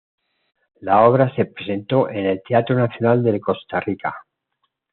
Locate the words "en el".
2.09-2.41